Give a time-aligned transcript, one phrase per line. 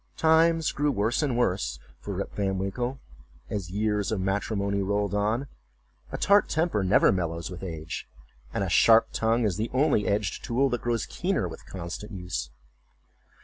[0.17, 2.99] Times grew worse and worse with Rip Van Winkle
[3.51, 5.45] as years of matrimony rolled on;
[6.11, 8.09] a tart temper never mellows with age,
[8.51, 12.49] and a sharp tongue is the only edged tool that grows keener with constant use.